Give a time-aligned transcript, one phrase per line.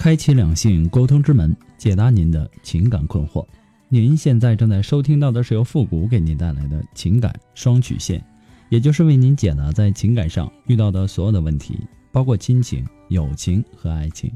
[0.00, 3.44] 开启两性沟通之门，解答您的情感困惑。
[3.90, 8.24] 您现在正在收听到的是由复古给您带来的情感双曲线，
[8.70, 11.78] 也就是为您解答在情感上遇到的所有的问题，
[12.10, 14.32] 包括亲情、友情和爱情。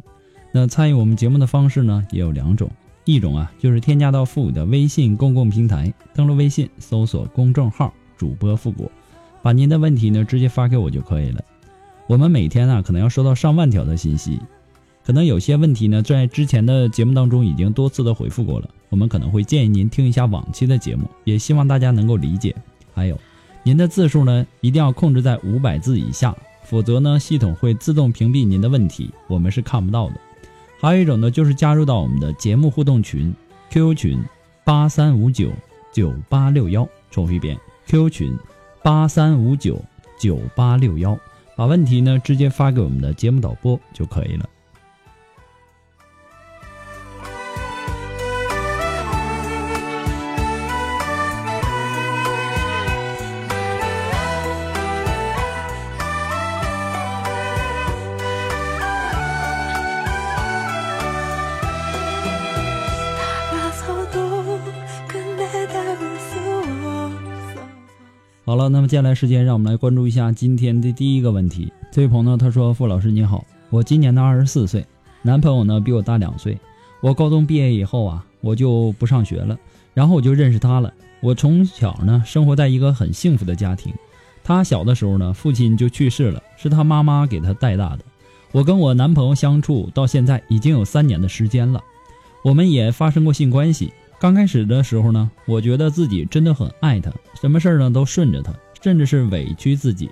[0.53, 2.71] 那参与我们节目的方式呢，也有两种，
[3.07, 8.93] 一种啊就是添加到复古的微信公共平台，登录微信搜索公众号主播复古，
[9.41, 11.43] 把您的问题呢直接发给我就可以了。
[12.07, 14.39] 我们每天啊可能要收到上万条的信息。
[15.05, 18.71] 可能有些问题呢，在之前的节目当中已经多次的回复过了。
[18.89, 22.55] 我们可能会建议您听一下往期的节目，也希望大家能够理解。
[22.95, 23.19] 还有，
[23.63, 30.15] 您的字数呢一定要控制在五百字以下，否则呢系统会自动屏蔽您的问题，我们是看不到的。
[30.81, 33.35] 还有一种呢，就是加入到我们的节目互动群
[33.71, 34.23] ，QQ 群
[34.65, 35.51] 八三五九
[35.93, 38.39] 九八六幺，重复一遍，QQ 群
[38.83, 39.83] 八三五九
[40.19, 41.19] 九八六幺，
[41.57, 44.49] 把问题呢直接发给我们的节目导播就可以了。
[68.55, 71.73] 好了，那么接下来时间，让我们来关注一下今天的第一个问题。
[71.91, 74.87] 这位朋友他说：“傅老师你好，我今年呢二十四岁，
[75.23, 76.57] 男朋友呢比我大两岁。
[77.01, 79.59] 我高中毕业以后啊，我就不上学了，
[79.93, 80.95] 然后我就认识他了。
[81.19, 83.93] 我从小呢生活在一个很幸福的家庭。
[84.45, 88.05] 他小的时候呢，父亲就去世了，是他妈妈给他带大的。
[88.53, 91.83] 我跟我男朋友相处到现在已经有三年的时间了，
[92.45, 93.93] 我们也发生过性关系。”
[94.25, 100.11] 刚开始的时候呢，我觉得自己真的很爱他，什么事儿呢都顺着他，甚至是委屈自己。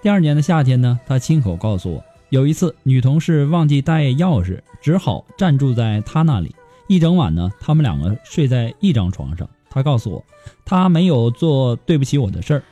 [0.00, 7.52] 第二年的夏天呢，他亲口告诉我，有一次女同事忘记带钥匙，只好暂住在他那里一整晚呢。
[7.60, 9.46] 他们两个睡在一张床上。
[9.68, 10.24] 他告诉我，
[10.64, 12.62] 他没有做对不起我的事儿。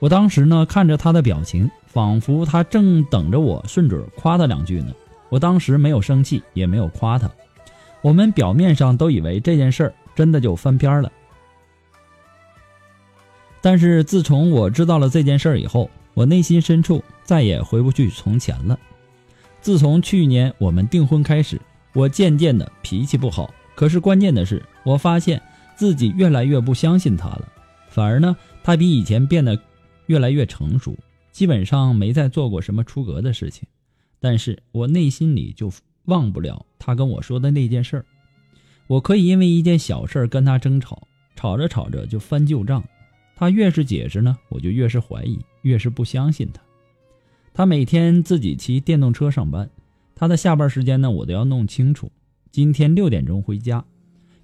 [0.00, 4.92] 我当时呢，看着他的表情，仿佛他正等着我顺嘴夸他两句呢。
[5.28, 7.30] 我当时没有生气，也没有夸他。
[8.00, 9.94] 我们表面上都以为这件事儿。
[10.18, 11.12] 真的就翻篇了。
[13.60, 18.76] 但是自从我知道了这件事儿以后，我内心深处再也回不去从前了。
[19.60, 21.60] 自从去年我们订婚开始，
[21.92, 23.54] 我渐渐的脾气不好。
[23.76, 25.40] 可是关键的是，我发现
[25.76, 27.52] 自己越来越不相信他了。
[27.88, 29.56] 反而呢，他比以前变得
[30.06, 30.96] 越来越成熟，
[31.30, 33.68] 基本上没再做过什么出格的事情。
[34.18, 35.70] 但是我内心里就
[36.06, 38.04] 忘不了他跟我说的那件事儿。
[38.88, 41.06] 我可以因为一件小事跟他争吵，
[41.36, 42.82] 吵着吵着就翻旧账。
[43.36, 46.60] 他越是解释呢，我就越是怀疑，越是不相信他。
[47.52, 49.68] 他每天自己骑电动车上班，
[50.14, 52.10] 他的下班时间呢，我都要弄清楚。
[52.50, 53.84] 今天六点钟回家，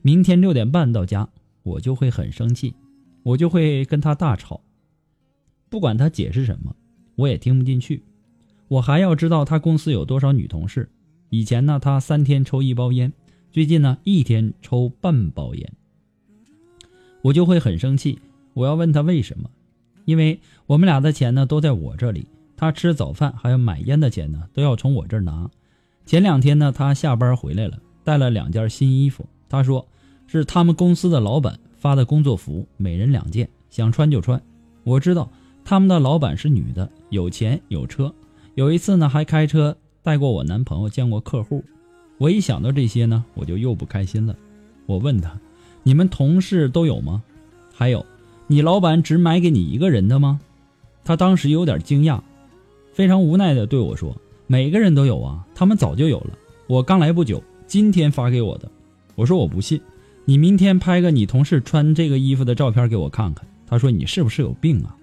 [0.02, 1.26] 明天六点半到家，
[1.62, 2.74] 我就会很生气，
[3.22, 4.60] 我就会跟他大吵。
[5.70, 6.76] 不管他解释什么，
[7.16, 8.04] 我也听不进去。
[8.68, 10.88] 我还要知道他公司有多少女同事。
[11.30, 13.10] 以前呢，他三天抽一包烟。
[13.54, 15.72] 最近呢，一天抽半包烟，
[17.22, 18.18] 我就会很生气。
[18.52, 19.48] 我要问他为什么？
[20.06, 22.26] 因为我们俩的钱呢都在我这里，
[22.56, 25.48] 他吃早饭还有买烟的钱呢都要从我这儿拿。
[26.04, 29.24] 前两天呢，他下班回来了，带了两件新衣服。
[29.48, 29.86] 他说
[30.26, 34.42] 是他们公司的老板发的工作服，每人两件，想穿就穿。
[34.82, 35.30] 我知道
[35.64, 38.12] 他们的老板是女的，有钱有车，
[38.56, 41.62] 有一次呢还开车带过我男朋友见过客户。
[42.18, 44.36] 我一想到这些呢，我就又不开心了。
[44.86, 45.38] 我问他
[45.82, 47.22] ：“你们同事都有吗？
[47.74, 48.04] 还有，
[48.46, 50.40] 你老板只买给你一个人的吗？”
[51.04, 52.20] 他当时有点惊讶，
[52.92, 54.16] 非常无奈的对我说
[54.46, 56.30] ：“每个人都有啊，他们早就有了。
[56.66, 58.70] 我刚来不久，今天发给我的。”
[59.16, 59.80] 我说：“我不信，
[60.24, 64.96] 你明天拍个你同事穿这个衣服的照片给我看看。”他说：“你是不是有病啊？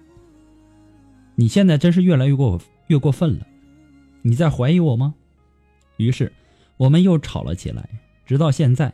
[1.34, 3.46] 你现在真是越来越过越过分了，
[4.22, 5.14] 你在怀疑我吗？”
[5.98, 6.32] 于是。
[6.76, 7.88] 我们又吵了起来，
[8.26, 8.92] 直到现在，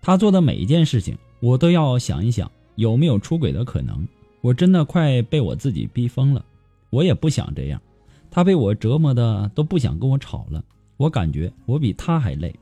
[0.00, 4.06] 他做的每一件事情，我都要想一想有没有出轨的可能。
[4.40, 6.44] 我真的快被我自己逼疯了。
[6.90, 7.80] 我也不想这样，
[8.30, 10.64] 他被我折磨的都不想跟我吵了。
[10.96, 12.54] 我感觉我比他还累。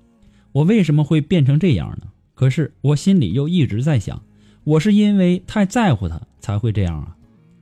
[0.53, 2.09] 我为什么会变成这样呢？
[2.35, 4.23] 可是我心里又一直在想，
[4.65, 7.17] 我是因为太在乎他才会这样啊。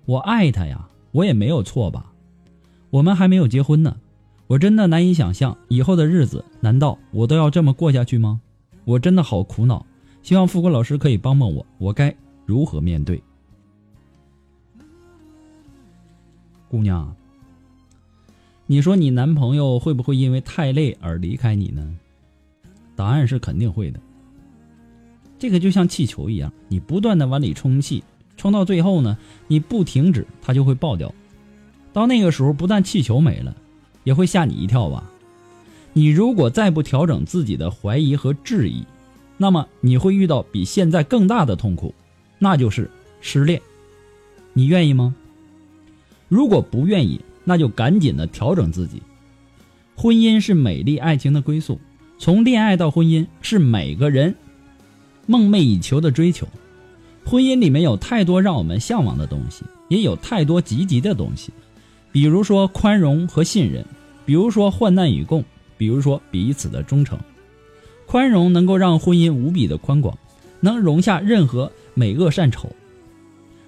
[0.07, 2.13] 我爱他呀，我也没有错吧？
[2.91, 3.97] 我们还没有结婚呢，
[4.53, 8.39] 我真的难以想象以后的日子，难道我都要这么过下去吗？
[8.85, 9.87] 我真的好苦恼，
[10.23, 12.15] 希望富国老师可以帮帮我，我该
[12.45, 13.23] 如何面对？
[16.69, 17.17] 姑娘，
[18.67, 21.91] 你说你男朋友会不会因为太累而离开你呢？
[22.95, 23.99] 答案是肯定会的。
[25.39, 28.05] 这个就像气球一样，你不断的往里充气，
[28.37, 29.17] 充到最后呢，
[29.49, 31.11] 你不停止，它就会爆掉。
[31.91, 33.57] 到那个时候，不但气球没了，
[34.05, 35.11] 也会吓你一跳吧？
[35.93, 38.85] 你如果再不调整自己的怀疑和质疑，
[39.37, 41.95] 那么你会遇到比现在更大的痛苦，
[42.39, 42.91] 那就是
[43.21, 43.61] 失恋。
[44.55, 45.15] 你愿意吗？
[46.29, 49.03] 如果不愿意，那就赶紧的调整自己。
[49.95, 51.79] 婚姻是美丽爱情的归宿，
[52.19, 54.35] 从恋爱到婚姻是每个人
[55.27, 56.49] 梦寐以求的追求。
[57.25, 61.53] 婚姻里面有太多让我们向往的东西，也有太多积极的东西，
[62.13, 63.85] 比如说宽容和信任，
[64.27, 65.43] 比如说患难与共，
[65.79, 67.19] 比如说彼此的忠诚。
[68.07, 70.17] 宽容能够让婚姻无比的宽广，
[70.61, 72.71] 能容下任何美恶善丑。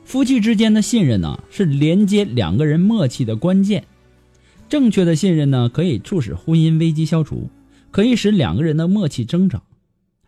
[0.04, 3.82] 夫妻之间的信任呢，是连接两个人默契的关键。
[4.68, 7.48] 正确的信任呢，可以促使婚姻危机消除，
[7.90, 9.62] 可以使两个人的默契增长；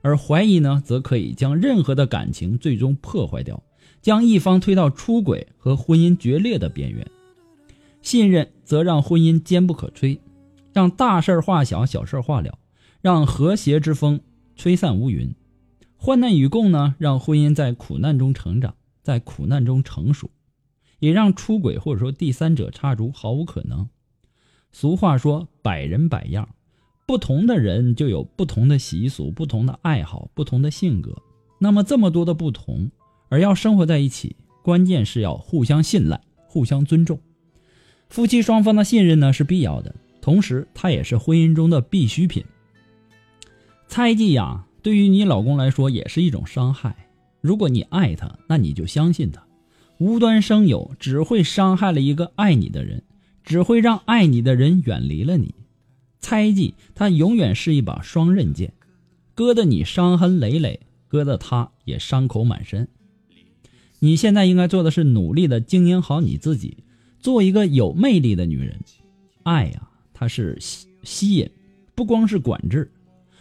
[0.00, 3.62] 而怀疑呢，则可以将任何的感情最终破坏掉，
[4.00, 7.06] 将一方推到出轨和婚姻决裂的边缘。
[8.06, 10.20] 信任则让婚姻坚不可摧，
[10.72, 12.56] 让大事化小，小事化了，
[13.00, 14.20] 让和谐之风
[14.54, 15.34] 吹散乌云。
[15.96, 18.76] 患难与共呢，让婚姻在苦难中成长。
[19.02, 20.30] 在苦难中成熟，
[21.00, 23.88] 也让出轨或者说第三者插足毫无可能。
[24.70, 26.48] 俗话说“百人百样”，
[27.06, 31.12] 不同的人就有不同的习俗、不同的爱好、不同的性格。
[31.58, 32.88] 那么这么多的不同，
[33.30, 37.18] 而要生活在一起，关键是要互相信赖、互相尊重。
[38.08, 42.44] 夫妻双方的信任呢是必要的，同时它也是婚姻中的必需品。
[43.88, 47.08] 猜忌呀，对于你老公来说也是一种伤害。
[47.40, 49.44] 如果你爱他，那你就相信他。
[49.98, 53.02] 无端生有，只会伤害了一个爱你的人，
[53.44, 55.54] 只会让爱你的人远离了你。
[56.20, 58.72] 猜忌，它永远是一把双刃剑，
[59.34, 62.88] 割得你伤痕累累，割得他也伤口满身。
[64.00, 66.78] 你现在应该做的是努力的经营好你自己，
[67.26, 68.78] 做一个有魅力的女人。
[69.42, 71.50] 爱呀，它是吸吸引，
[71.92, 72.88] 不光是管制，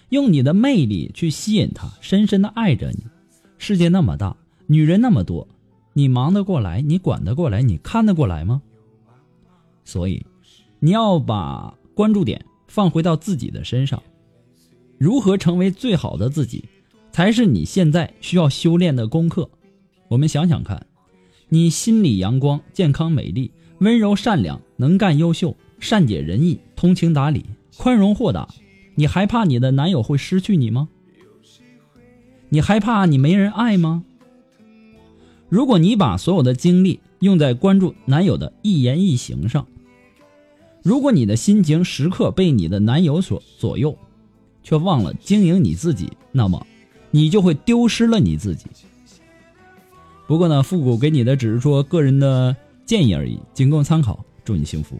[0.10, 3.04] 用你的魅力去吸引他，深深的爱着你。
[3.60, 4.36] 世界那么大，
[4.66, 5.48] 女人那么多，
[5.94, 6.82] 你忙得过来？
[6.82, 7.62] 你管得过来？
[7.62, 8.60] 你看得过来吗？
[9.84, 10.26] 所以，
[10.80, 14.02] 你要把关注点放回到自己的身上，
[14.98, 16.66] 如何成为最好的自己，
[17.12, 19.48] 才是你现在需要修炼的功课。
[20.08, 20.88] 我们想想看，
[21.50, 27.46] 你心里阳光、健康、美丽、温柔、善良、能干、优秀、善解人意、通情达理、
[27.78, 28.48] 宽容豁达，
[28.96, 30.88] 你还怕你的男友会失去你吗？
[32.50, 34.04] 你害怕你没人爱吗？
[35.50, 39.68] 如果你把所有的精力用在关注男友的一言一行上，
[40.82, 43.98] 如果你的心情时刻被你的男友所左右，
[44.64, 46.66] 却忘了经营你自己，那么
[47.12, 48.68] 你就会丢失了你自己。
[50.28, 54.24] 不过呢，复古给你的只是说个人的建议而已，仅供参考。
[54.44, 55.00] 祝你幸福。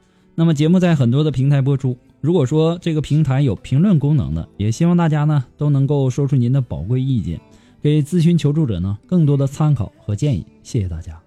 [0.33, 7.39] 那么节目在很多的平台播出，如果说这个平台有评论功能的，也希望大家呢都能够说出您的宝贵意见，
[7.81, 10.45] 给咨询求助者呢更多的参考和建议。
[10.63, 11.19] 谢谢大家。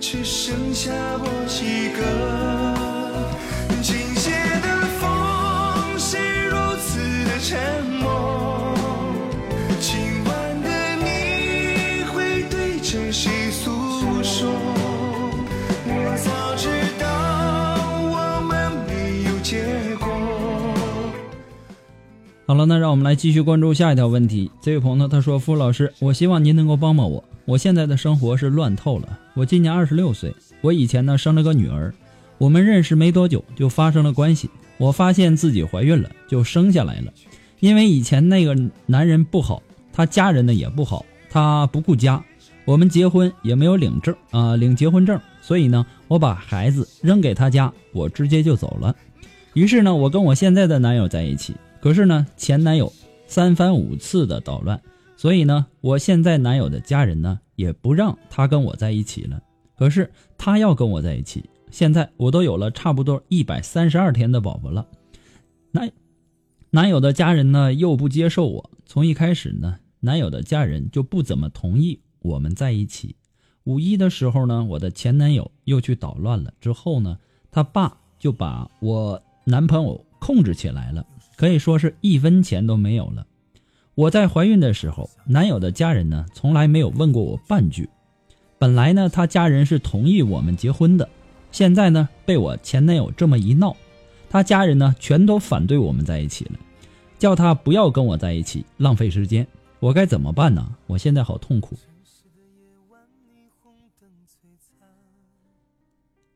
[0.00, 1.26] 只剩下我
[1.62, 2.00] 一个，
[3.82, 4.30] 倾斜
[4.62, 4.66] 的
[4.98, 6.16] 风是
[6.48, 7.89] 如此的沉
[22.60, 24.50] 了，那让我们来继续关注下一条问题。
[24.60, 27.24] 这位朋友，他说：“傅老师，我希望您能够帮帮我。
[27.46, 29.18] 我现在的生活是乱透了。
[29.34, 31.92] 我今年二十六岁，我以前呢生了个女儿，
[32.36, 34.50] 我们认识没多久就发生了关系。
[34.76, 37.12] 我发现自己怀孕了，就生下来了。
[37.60, 38.54] 因为以前那个
[38.86, 39.62] 男人不好，
[39.92, 42.22] 他家人呢也不好，他不顾家，
[42.66, 48.94] 我们结婚也没有领证啊、领结婚证，所以呢，我把孩子扔给他家，我直接就走了。
[49.54, 51.54] 于是呢，我跟我现在的男友在一起。
[51.80, 52.92] 可是呢，前男友
[53.26, 54.80] 三番五次的捣乱，
[55.16, 59.42] 所以呢，我现在男友的家人呢也不让他跟我在一起了。
[59.76, 64.86] 可是他要跟我在一起，现在我都有了差不多一百三十二天的宝宝了，
[65.72, 65.90] 男
[66.68, 68.70] 男友的家人呢又不接受我。
[68.84, 73.16] 从一开始呢，男友的家人就不怎么同意我们在一起。
[73.64, 77.16] 五一的时候呢，我的前男友又去捣乱了，之后呢，
[77.50, 81.06] 他爸就把我男朋友控制起来了。
[81.40, 83.26] 可以说是一分钱都没有了。
[83.94, 87.88] 我在怀孕的时候，男友的家人呢从来没有问过我半句。
[88.58, 91.08] 本来呢，他家人是同意我们结婚的，
[91.50, 93.74] 现在呢被我前男友这么一闹，
[94.28, 96.58] 他家人呢全都反对我们在一起了，
[97.18, 99.46] 叫他不要跟我在一起，浪费时间。
[99.78, 100.76] 我该怎么办呢？
[100.88, 101.74] 我现在好痛苦。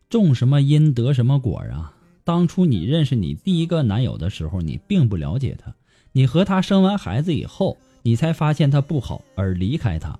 [0.08, 1.93] 种什么因得什么果啊！
[2.25, 5.75] 当初你认识你第一个男友的时候，你并不了解他，
[6.12, 10.19] 你和他生完孩子以后，你才发现他不好而离开他。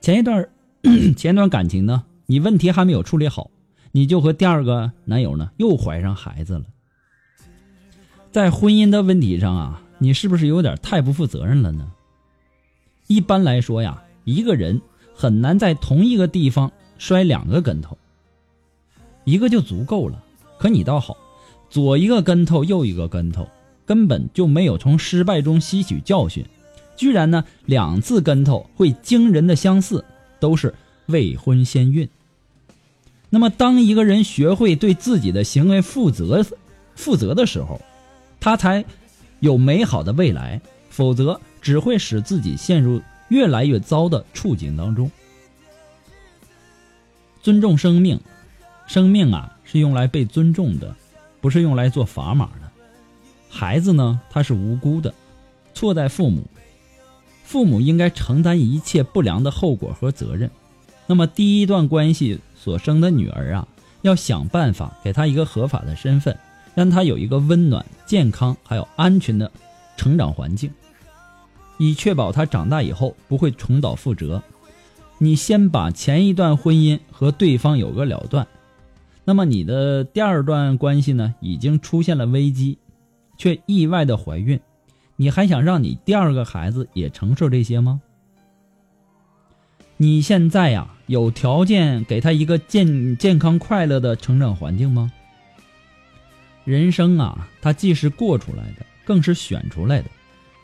[0.00, 0.48] 前一段
[1.16, 3.50] 前一段感情呢，你问题还没有处理好，
[3.92, 6.64] 你就和第二个男友呢又怀上孩子了。
[8.32, 11.92] 在婚姻的问题上啊，你是不是有点太不负责任了呢？
[13.06, 14.80] 一般来说呀，一个人
[15.14, 17.98] 很难在同一个地方摔两个跟头，
[19.24, 20.24] 一个就足够了。
[20.58, 21.16] 可你倒好，
[21.68, 23.48] 左一个跟头，右一个跟头，
[23.84, 26.44] 根本就没有从失败中吸取教训，
[26.96, 30.04] 居然呢两次跟头会惊人的相似，
[30.40, 30.74] 都是
[31.06, 32.08] 未婚先孕。
[33.30, 36.46] 那么，当一个人学会对自己的行为负责、
[36.94, 37.80] 负责的时候，
[38.38, 38.84] 他才
[39.40, 45.10] 有美好的未来，否则只会使自己陷入越来越糟的处境当中。
[47.42, 48.20] 尊重生命，
[48.86, 49.53] 生命啊！
[49.74, 50.94] 是用来被尊重的，
[51.40, 52.70] 不是用来做砝码的。
[53.50, 55.12] 孩子呢，他是无辜的，
[55.74, 56.44] 错在父母，
[57.42, 60.48] 父母应该承担一切不良的后果和责任。
[61.08, 63.66] 那么，第一段关系所生的女儿啊，
[64.02, 66.38] 要想办法给她一个合法的身份，
[66.76, 69.50] 让她有一个温暖、健康还有安全的
[69.96, 70.70] 成长环境，
[71.78, 74.40] 以确保她长大以后不会重蹈覆辙。
[75.18, 78.46] 你先把前一段婚姻和对方有个了断。
[79.24, 82.78] 那么你的第二段关系呢，已经出现了危机，
[83.38, 84.60] 却意外的怀孕，
[85.16, 88.02] 你还想让你第二个孩子也承受这些吗？
[89.96, 95.10] 你现在呀，有条件给他一个健健康快乐的成长环境吗？
[96.64, 100.10] 人生啊，它既是过出来的，更是选出来的，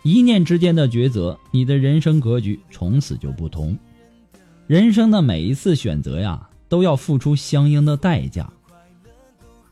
[0.02, 3.78] 一念之间的抉择，你的人生格局从此就不同。
[4.66, 6.49] 人生的每一次选择呀。
[6.70, 8.48] 都要付出相应的代价，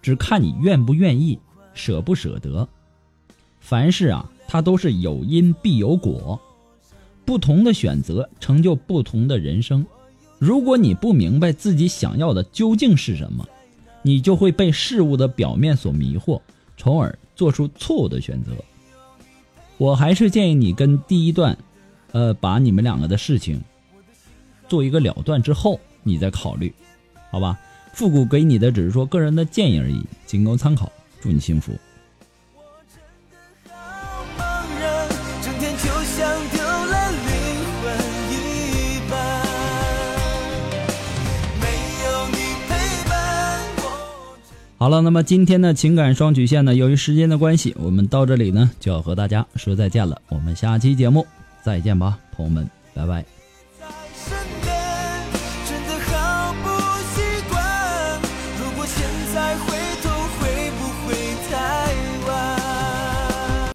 [0.03, 1.39] 只看你愿不愿意，
[1.73, 2.69] 舍不舍得。
[3.61, 6.39] 凡事啊，它都是有因必有果，
[7.25, 9.87] 不同的选择成就不同的人生。
[10.41, 13.49] 如果你不明白自己想要的究竟是什么，
[14.03, 16.41] 你就会被事物的表面所迷惑，
[16.77, 18.53] 从而做出错误的选择。
[19.77, 21.57] 我还是建议你跟第一段，
[22.11, 23.63] 呃，把你们两个的事情
[24.67, 26.75] 做一个了断之后，你再考虑。
[27.31, 27.59] 好吧，
[27.93, 30.91] 复古给你的只是说个人的建议而已，仅供参考。
[31.21, 31.73] 祝你幸福。
[44.81, 50.23] 好了，那么今天的情感双曲线呢，由于时间的关系，我们到这里呢就要和大家说再见了。
[50.29, 51.27] 我们下期节目
[51.63, 53.38] 再见吧，朋友们，拜拜。